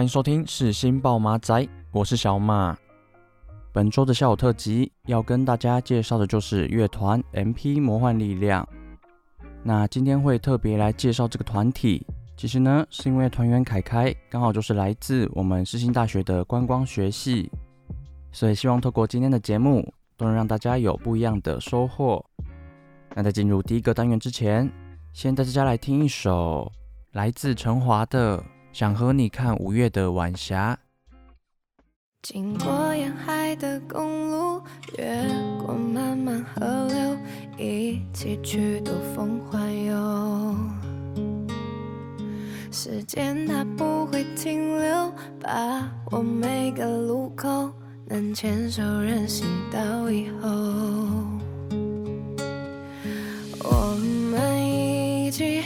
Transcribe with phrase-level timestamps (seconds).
[0.00, 2.74] 欢迎收听世新报马仔，我是小马。
[3.70, 8.66] 本周的下午特辑要跟大家介绍的就是乐团 MP 魔幻力量。
[9.62, 17.52] 那今天会特别来介绍这个团体，其实呢是因为团员凯凯刚好就是来自我们世新大学的观光学系，
[18.32, 22.24] 所以希望透过今天的节目都能让大家有不一样的收获。
[23.14, 24.66] 那在进入第一个单元之前，
[25.12, 26.72] 先带大家来听一首
[27.12, 28.38] 来自陈华的
[28.72, 30.78] 《想和你看五月的晚霞》。
[32.22, 34.62] 经过沿海的公路，
[34.96, 35.26] 越
[35.58, 37.16] 过漫漫河流，
[37.58, 40.56] 一起去兜风环游。
[42.70, 47.72] 时间它不会停留，把握每个路口，
[48.06, 50.48] 能牵手任性到以后。
[53.62, 53.96] 我
[54.30, 55.62] 们一起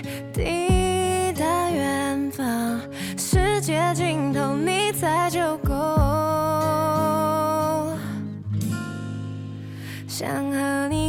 [3.94, 5.72] 尽头你在就够。
[10.08, 11.03] 想和你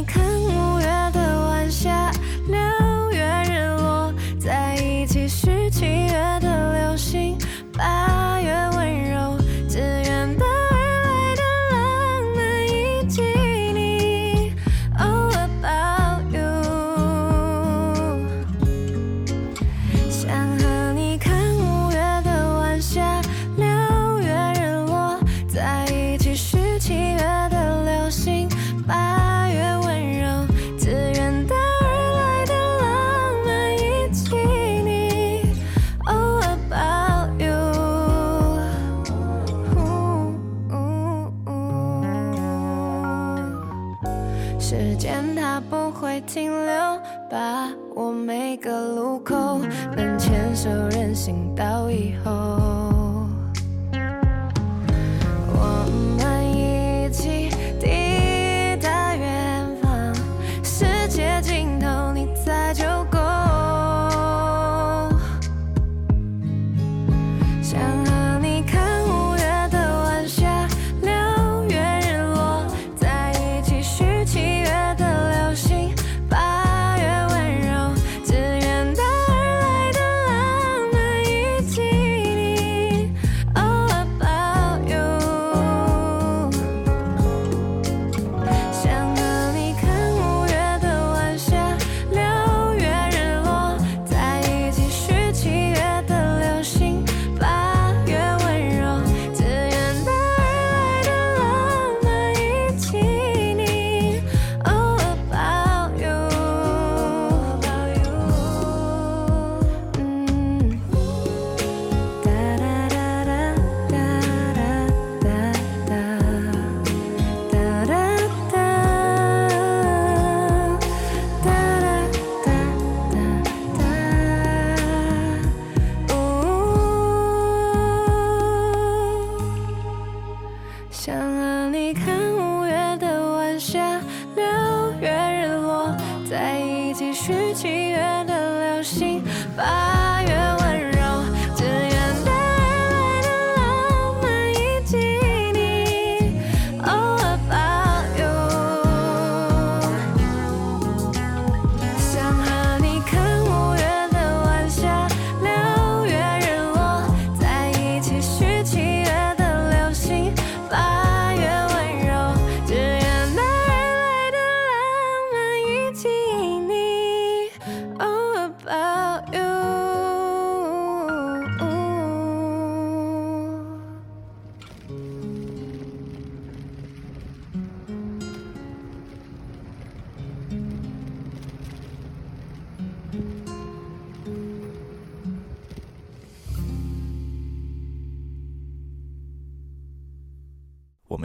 [46.36, 46.85] 停留，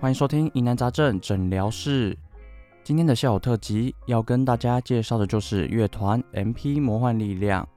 [0.00, 2.16] 欢迎收听疑难杂症诊疗室。
[2.84, 7.68] 今天的下午特辑要跟大家介绍的就是乐团 MP 魔幻力量。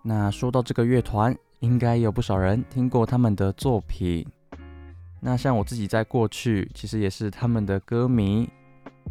[0.00, 4.24] 那说到这个乐团，应该有不少人听过他们的作品。
[5.18, 8.48] 那像我自己在过去，其实也是他们的歌迷。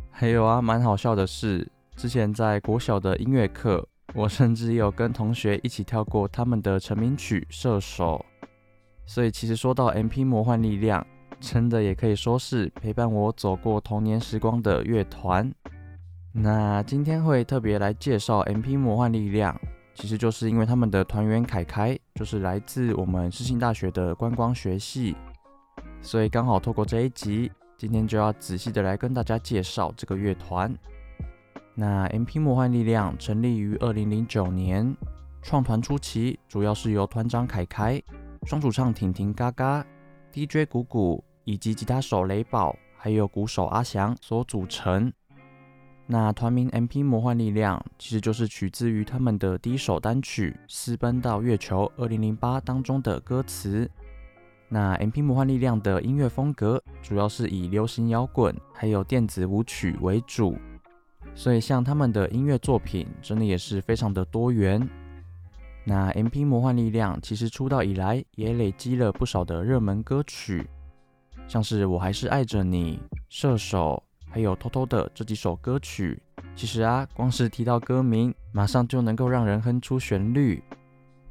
[0.09, 8.25] 还有啊，蛮好笑的是，之前在国小的音乐课，我甚至有跟同学一起跳过他们的成名曲《射手》。
[9.05, 11.05] 所以其实说到 MP 魔幻力量，
[11.43, 15.53] 真的也可以说是陪伴我走过童年时光的乐团。
[16.31, 19.59] 那今天会特别来介绍 MP 魔幻力量，
[19.93, 25.17] 其实就是因为他们的团员凯凯就是来自我们世新大学的观光学系，
[26.01, 30.73] 所以刚好透过这一集，今天就要仔细的来跟大家介绍这个乐团。
[31.75, 34.95] 那 MP 魔幻力量成立于二零零九年，
[35.41, 38.01] 创团初期主要是由团长凯凯、
[38.43, 39.85] 双主唱婷婷嘎嘎、
[40.31, 41.21] DJ 鼓鼓。
[41.43, 45.11] 以及吉他手雷宝，还有鼓手阿翔所组成。
[46.05, 53.89] 那团名 MP 魔幻力量，其实就是取自于他们的第一首单曲《私奔到月球》二零零八当中的歌词。
[54.67, 60.57] 那 MP 魔幻力量的音乐风格，主要是以流行摇滚还有电子舞曲为主，
[61.35, 64.87] 所以像他们的音乐作品，真的也是非常的多元。
[65.85, 70.67] 那 MP 魔幻力量其实出道以来，也累积了不少的热门歌曲。
[71.47, 72.99] 像是我还是爱着你、
[73.29, 76.21] 射手，还有偷偷的这几首歌曲，
[76.55, 80.63] 其实啊，光是提到歌名，马上就能够让人哼出旋律。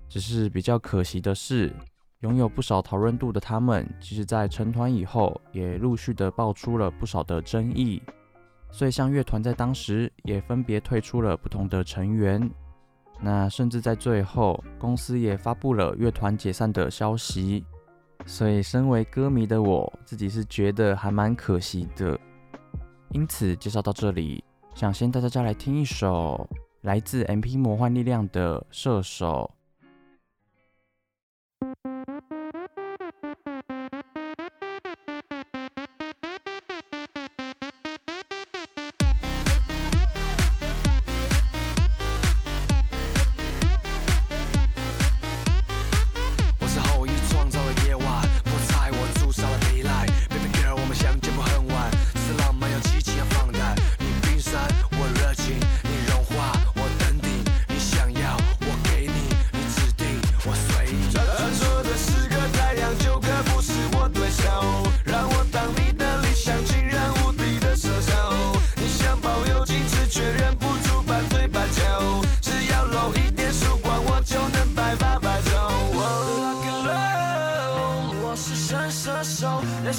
[0.09, 1.75] 只是比较可惜的是，
[2.21, 8.01] 拥有不少讨论度的他们，其实在成团以后，也陆续的爆出了不少的争议。
[8.71, 12.51] 所以，像乐团在当时也分别退出了不同的成员，
[13.21, 17.65] 那甚至在最后，公司也发布了乐团解散的消息。
[18.27, 22.19] 所以，身为歌迷的我自己是觉得还蛮可惜的。
[23.11, 24.43] 因此，介绍到这里，
[24.75, 26.49] 想先带大家来听一首
[26.83, 29.51] 来自 MP 魔幻力量的《射手》。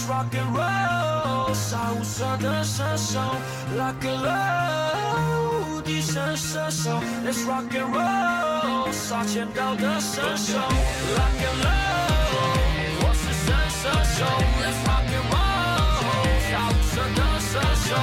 [0.03, 3.22] Let's rock and roll，杀无赦的杀手
[3.77, 14.25] ，Rock and roll，无敌神射手，Let's rock and roll，杀千刀的神手，Rock and roll，我是神射手
[14.60, 17.51] ，Let's rock and roll，杀无赦的射
[17.88, 17.95] 手。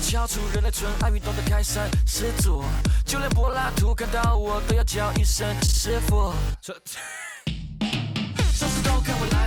[0.00, 2.64] 敲出人类纯爱运动的开山始祖，
[3.04, 6.32] 就连柏拉图看到我都要叫一声师傅。
[6.60, 6.74] 手
[8.66, 9.39] 指头看我来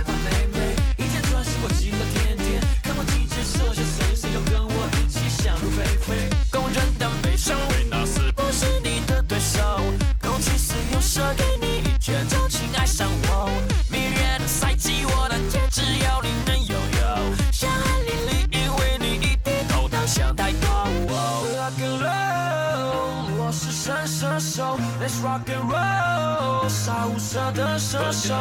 [27.52, 28.34] 的射手。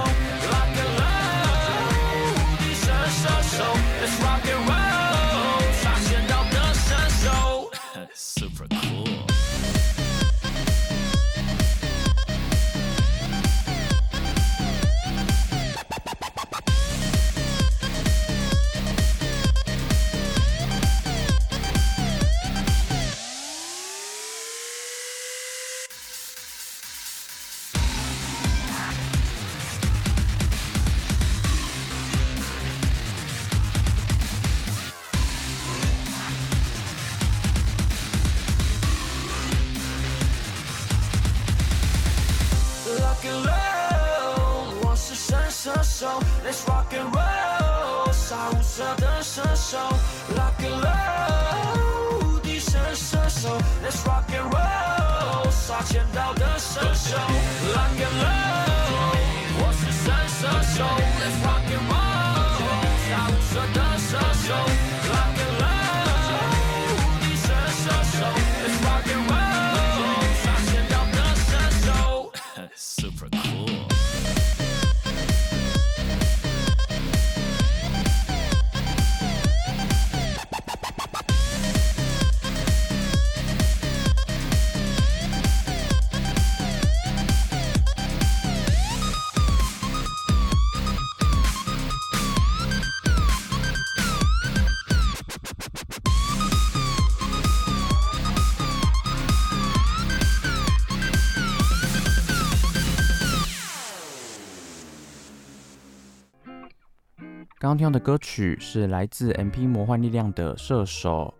[107.73, 111.33] 刚刚的歌曲是来自 MP 魔幻力量的《射手》。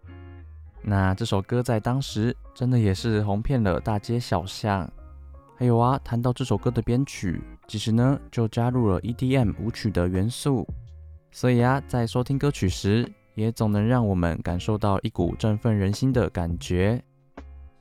[0.81, 4.91] 那这首歌在当时真的也是红遍了大街小巷。
[5.55, 10.67] 还有啊，谈到这首歌的编曲，其实呢就加入了 EDM 舞曲的元素，
[11.31, 16.99] 所以啊，在收听歌曲时，也总能让我们感受到一股振奋人心的感觉。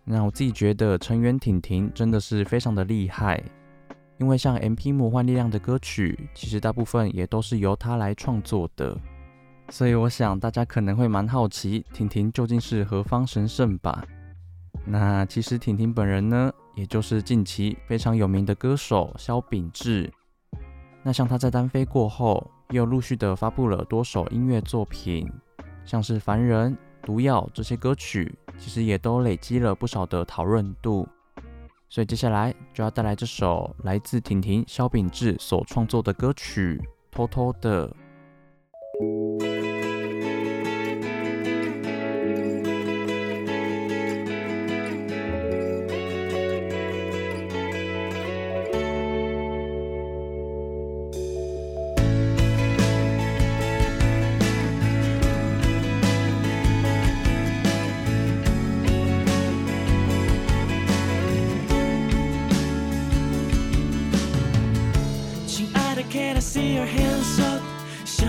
[0.04, 3.42] 那我自己觉得成员婷婷真的是非常的厉害。
[4.23, 8.97] 因为像 MP 魔幻力量的歌曲，其实大部分也都是由他来创作的，
[9.69, 14.05] 所以我想大家可能会蛮好奇，婷婷究竟是何方神圣吧？
[14.87, 20.09] 那其实婷婷本人呢，也就是近期非常有名的歌手萧秉治。
[21.02, 25.29] 那像他在单飞过后，也有陆续的发布了多首音乐作品，
[25.85, 26.71] 像是《凡人》
[27.05, 31.09] 《毒药》这些歌曲，其实也都累积了不少的讨论度。
[31.93, 36.81] 所以接下来就要带来这首来自婷婷萧秉治所创作的歌曲
[37.11, 37.87] 《偷偷的》。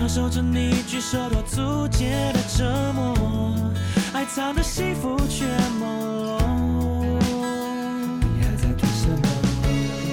[0.06, 3.56] 享受着你举手投足间的折磨，
[4.12, 5.46] 爱藏的幸福却
[5.80, 5.86] 朦
[6.20, 6.38] 胧。
[8.20, 9.26] 你还在等什么？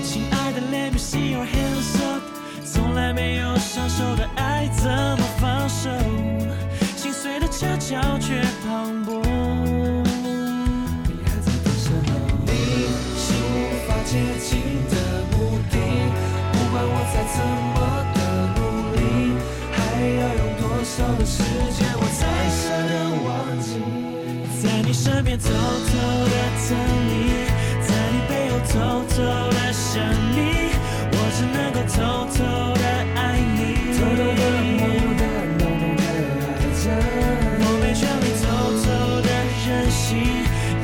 [0.02, 2.24] 亲爱的，Let me see your hands up。
[2.64, 5.90] 从来没有享受的爱怎么放手？
[6.96, 9.22] 心碎的悄悄却磅礴。
[11.04, 12.14] 你还在等什么？
[12.46, 14.58] 你是无法接近
[14.90, 14.96] 的
[15.36, 15.76] 目的。
[16.54, 17.44] 不管我再怎
[17.76, 18.01] 么，
[20.92, 22.20] 少的时间，我才
[22.52, 22.92] 舍得
[23.24, 23.32] 忘
[23.62, 23.80] 记？
[24.62, 25.54] 在你身边偷偷
[26.28, 26.36] 的
[26.68, 26.76] 等
[27.08, 27.48] 你，
[27.80, 28.76] 在你背后偷
[29.08, 29.16] 偷
[29.56, 30.04] 的想
[30.36, 30.68] 你，
[31.14, 32.44] 我只能够偷偷
[32.76, 32.84] 的
[33.16, 35.24] 爱你，偷偷的、默默的、
[35.64, 36.04] 浓浓的
[36.44, 36.84] 爱着。
[37.64, 38.44] 我没权利偷
[38.84, 38.84] 偷
[39.24, 39.32] 的
[39.64, 40.20] 任性，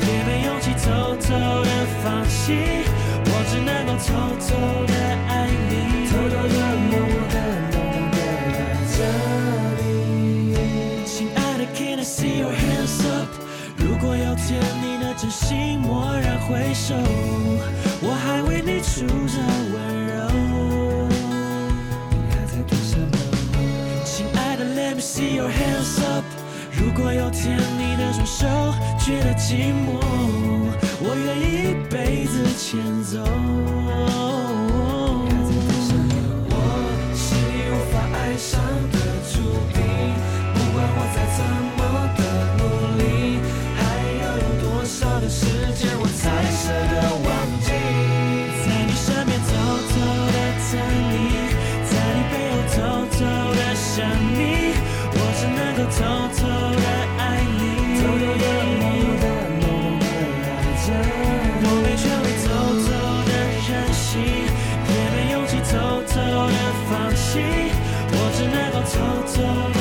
[0.08, 0.88] 也没勇气偷
[1.20, 1.28] 偷
[1.68, 1.70] 的
[2.02, 2.56] 放弃，
[3.26, 4.08] 我只能够偷
[4.40, 4.56] 偷
[4.88, 4.96] 的
[16.78, 16.94] 手，
[18.02, 19.36] 我还为你出着
[19.74, 20.16] 温柔。
[22.12, 23.18] 你还在等什么？
[24.06, 26.24] 亲爱的，Let me see your hands up。
[26.72, 28.46] 如果有天你的双手
[29.00, 29.98] 觉得寂寞，
[31.02, 33.26] 我愿意一辈子牵走。
[53.98, 54.78] 想你，
[55.10, 55.98] 我只能够偷
[56.38, 56.86] 偷的
[57.18, 58.46] 爱你，偷偷的、
[58.78, 59.26] 默默的、
[59.58, 59.66] 默
[59.98, 60.06] 默
[60.46, 60.88] 的爱着。
[61.64, 62.46] 我没学会偷
[62.86, 62.88] 偷
[63.26, 63.32] 的
[63.66, 64.22] 任性，
[64.86, 65.74] 也没勇气偷
[66.06, 67.42] 偷的放弃，
[68.12, 68.94] 我只能够偷
[69.34, 69.77] 偷。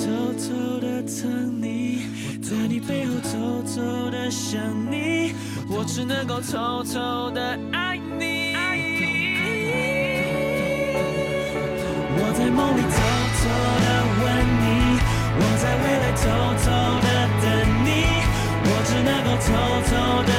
[0.00, 2.06] 偷偷的疼你，
[2.40, 4.58] 在你背后偷偷的想
[4.90, 5.34] 你，
[5.68, 8.54] 我只能够偷偷的爱你。
[12.16, 12.96] 我在梦里偷
[13.36, 13.42] 偷
[13.84, 13.88] 的
[14.22, 14.24] 吻
[14.62, 14.64] 你，
[15.36, 16.24] 我在未来偷
[16.64, 16.66] 偷
[17.04, 17.08] 的
[17.42, 17.44] 等
[17.84, 17.88] 你，
[18.64, 19.48] 我只能够偷
[19.84, 19.92] 偷
[20.24, 20.32] 的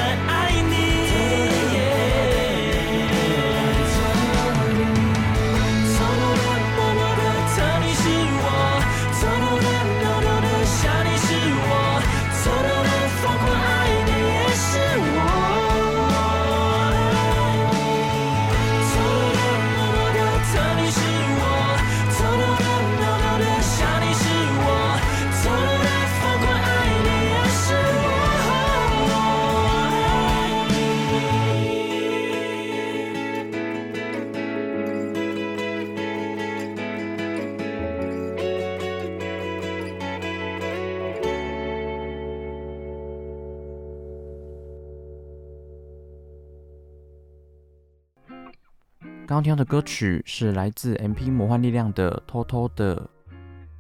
[49.32, 52.98] 刚听到的歌曲是来自 MP 魔幻力量的《偷偷的》，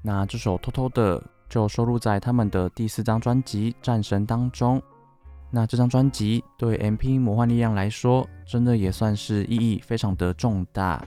[0.01, 4.81] 那这首《偷偷的》就收录在他们的第四张专辑《战神》当中。
[5.49, 11.05] 那这张专辑对 MP 魔幻力量来说，真的也算是意义非常的重大，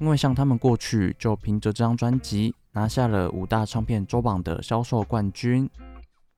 [0.00, 5.66] 因为像他们过去就凭着这张专辑拿下了五大唱片周榜的销售冠军，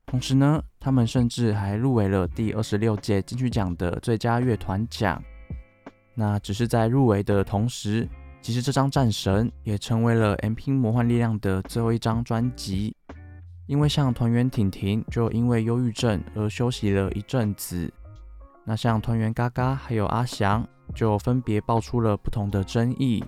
[0.07, 5.21] 同时呢，他们甚至还入围了第二十六届金曲奖的最佳乐团奖。
[6.15, 8.09] 那只是在入围的同时，
[8.41, 12.95] 其实这张《战神》也成为了 MP 魔幻力量的最后一张专辑。
[13.67, 17.91] 因为像团员婷婷就因为忧郁症而休息了一阵子，
[18.63, 23.25] 那像团员嘎嘎还有阿翔就分别爆出了不同的争议，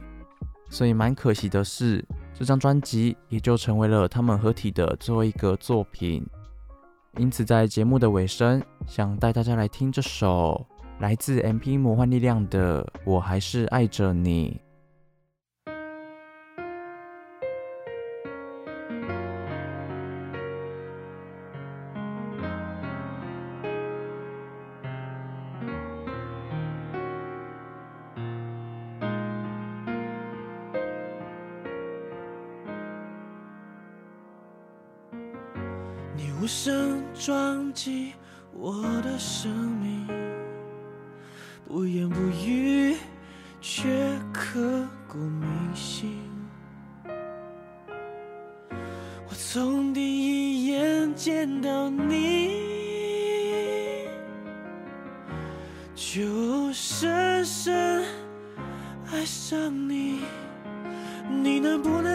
[0.68, 6.22] 所以蛮可惜的是，这张专辑也就成为了他们合体的最后一个作品。
[7.16, 10.66] 因此，在节目的尾声，想带大家来听这首。
[10.98, 14.60] 来自 MP 魔幻力量的《我还是爱着你》。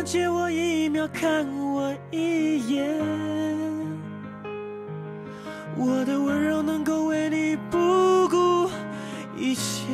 [0.04, 2.98] 借我一秒看我一眼？
[5.78, 8.70] 我的温柔能够为你不顾
[9.38, 9.88] 一切，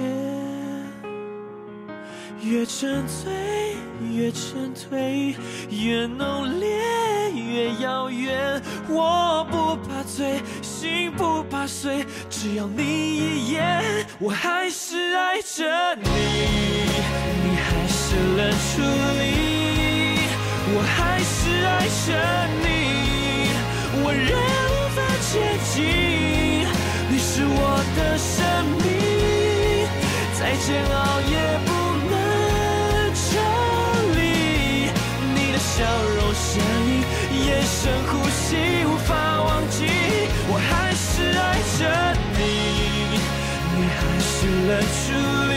[2.41, 3.75] 越沉醉
[4.11, 5.35] 越沉醉，
[5.69, 6.69] 越浓烈
[7.33, 8.61] 越遥远。
[8.89, 13.83] 我不怕醉，心不怕碎，只要你一眼，
[14.19, 16.09] 我还是爱着你。
[17.43, 18.81] 你还是冷处
[19.19, 19.66] 理，
[20.69, 22.07] 我还是爱着
[22.61, 22.67] 你，
[24.03, 24.97] 我仍无法
[25.31, 25.31] 接
[25.71, 25.75] 近，
[27.09, 28.35] 你是我的生
[28.83, 28.85] 命，
[30.37, 31.69] 再煎熬也不
[32.11, 32.13] 能
[33.15, 33.25] 抽
[34.13, 34.19] 离。
[35.33, 35.73] 你的笑
[36.17, 36.89] 容、声音、
[37.45, 38.47] 眼神、呼吸，
[38.85, 39.09] 无法
[39.41, 39.77] 忘记。
[40.49, 41.41] 我还是爱
[41.79, 41.81] 着
[42.35, 42.39] 你，
[43.73, 44.35] 你还是
[44.67, 45.05] 冷处
[45.49, 45.55] 理，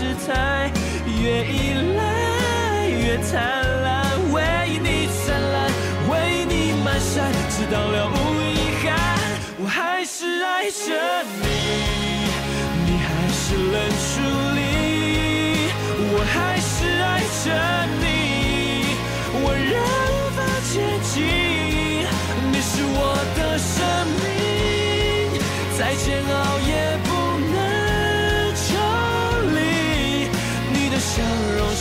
[0.00, 0.70] 越失态，
[1.20, 3.38] 越依赖越灿
[3.82, 4.40] 烂，为
[4.82, 5.70] 你灿烂，
[6.08, 6.12] 为
[6.46, 8.88] 你满山，直到了无遗憾，
[9.58, 10.88] 我还是爱着
[11.42, 11.44] 你，
[12.86, 13.74] 你还是冷
[14.08, 14.10] 处
[14.56, 14.58] 理。
[16.12, 17.46] 我还是爱着
[17.86, 17.89] 你，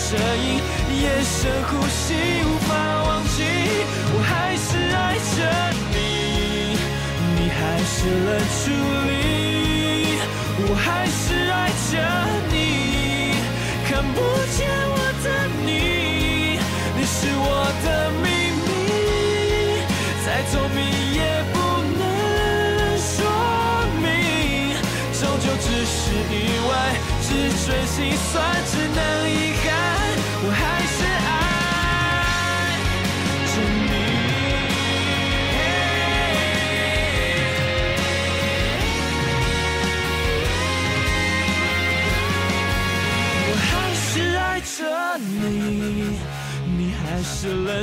[0.09, 0.57] 声音、
[1.03, 3.45] 眼神、呼吸，无法忘记。
[4.11, 5.37] 我还是爱着
[5.93, 5.97] 你，
[7.35, 7.93] 你还是
[8.25, 8.73] 冷处
[9.05, 10.17] 理。
[10.65, 11.93] 我还是爱着
[12.49, 12.57] 你。
[13.87, 14.17] 看不
[14.57, 15.25] 见我的
[15.61, 16.57] 你，
[16.97, 18.25] 你是我的秘
[18.65, 18.67] 密，
[20.25, 20.81] 再聪明
[21.13, 21.21] 也
[21.53, 21.55] 不
[21.99, 22.01] 能
[22.97, 23.13] 说
[24.01, 24.73] 明，
[25.13, 26.01] 终究只是
[26.33, 26.35] 意
[26.67, 27.29] 外，只
[27.63, 28.41] 准心酸，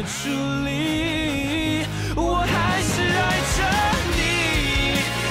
[0.07, 0.31] 处
[0.65, 3.59] 理，我还是爱着
[4.15, 4.19] 你，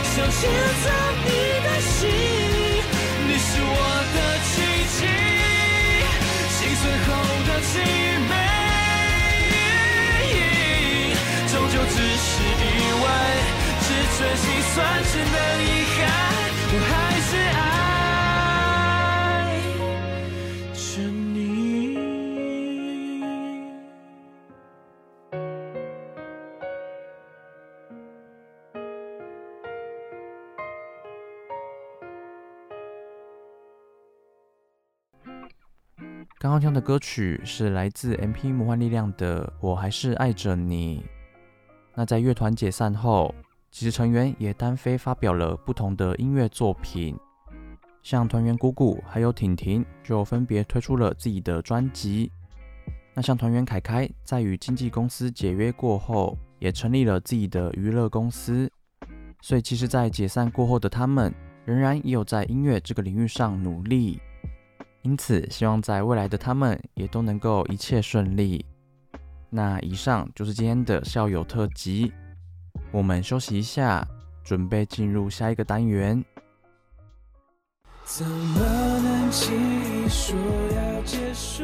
[0.04, 0.42] 想牵
[0.84, 0.86] 着
[1.24, 1.28] 你
[1.64, 2.04] 的心，
[3.26, 3.74] 你是我
[4.14, 4.54] 的奇
[4.96, 5.00] 迹，
[6.52, 7.08] 心碎后
[7.48, 7.74] 的凄
[8.28, 8.34] 美，
[11.48, 12.64] 终究只是意
[13.02, 13.06] 外，
[13.80, 14.76] 只准心酸，
[15.10, 15.36] 只能
[36.46, 41.00] 刚刚听的歌曲是来自 MP 魔幻力量的《我还是爱着你》。
[41.96, 43.34] 那在乐团解散后，
[43.72, 47.18] 其实成员也单飞发表了不同的音乐作品，
[48.04, 52.32] 像团员鼓鼓还有婷婷就分别推出了自己的专辑。
[53.16, 58.72] 那像团员凯凯在与经纪公司解约过后，也成立了自己的娱乐公司。
[59.42, 61.34] 所以其实，在解散过后的他们，
[61.66, 64.22] 仍然也有在音乐这个领域上努力。
[65.06, 68.66] 因此，希望在未来的他们也都能够一切顺利。
[69.52, 72.12] 那以上就是今天的校友特辑，
[72.92, 74.04] 我们休息一下，
[74.44, 76.26] 准备进入下一个单元。
[78.04, 78.60] 怎么
[79.00, 80.36] 能轻易说
[80.76, 81.64] 要结束？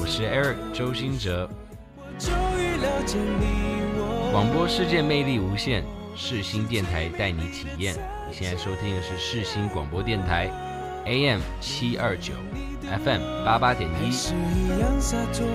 [0.00, 1.46] 我是 Eric 周兴哲。
[2.18, 4.30] 终于了解你我。
[4.32, 5.84] 广播世界魅力无限，
[6.16, 7.94] 世新电台带你体验。
[8.26, 10.50] 你现在收听的是世新广播电台。
[11.06, 12.32] AM 七二九
[12.80, 14.10] ，FM 八八点一。
[14.10, 15.46] 是一样洒脱。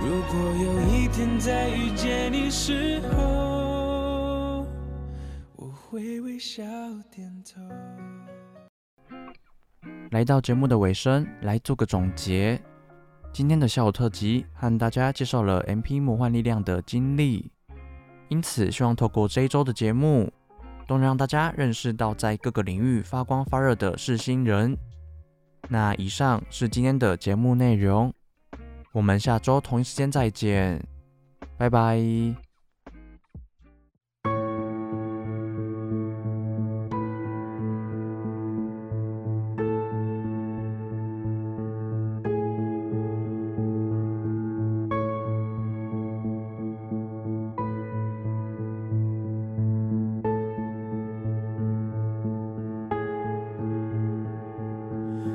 [0.00, 4.64] 如果有一天再遇见你时候，
[5.56, 6.62] 我会微笑
[7.10, 7.60] 点头。
[10.12, 12.62] 来到节目的尾声，来做个总结。
[13.32, 17.50] 今天的下午特辑和大家介绍了 MP 魔幻力量的经历，
[18.28, 20.32] 因此希望透过这一周的节目。
[20.88, 24.76] 都能让大家认识到在各个领域发光发热的是新人。
[25.68, 28.12] 那以上是今天的节目内容，
[28.92, 30.82] 我们下周同一时间再见，
[31.58, 32.47] 拜拜。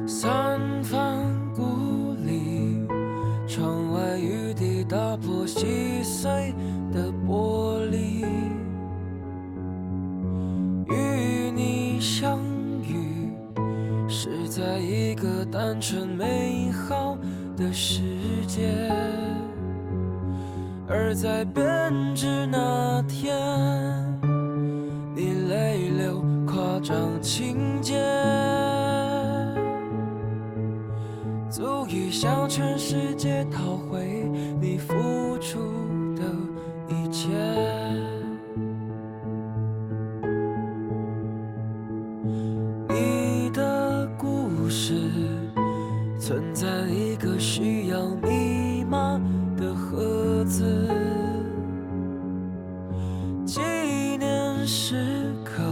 [0.06, 1.18] 三番
[1.56, 2.86] 故里，
[3.48, 6.54] 窗外雨滴打破细碎
[6.92, 8.26] 的玻璃，
[10.88, 12.38] 与你相
[12.82, 13.32] 遇
[14.10, 17.18] 是在一个单纯美好
[17.56, 18.02] 的世
[18.46, 18.92] 界。
[20.86, 21.64] 而在编
[22.14, 22.33] 织。
[50.54, 50.88] 字，
[53.44, 53.60] 纪
[54.20, 55.64] 念时刻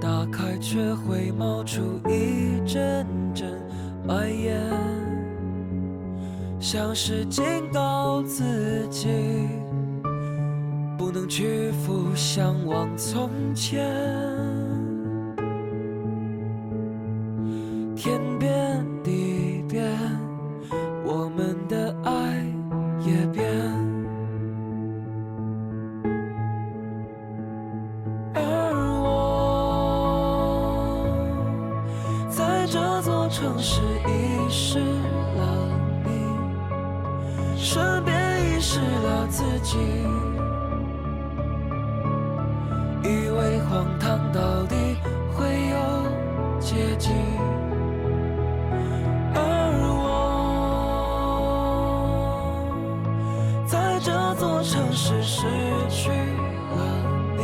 [0.00, 3.60] 打开却会冒出一阵阵
[4.06, 4.58] 白烟，
[6.58, 9.08] 像是警告自己
[10.96, 13.86] 不能屈服，向往从前。
[54.68, 55.46] 城市失
[55.88, 56.76] 去了
[57.38, 57.42] 你。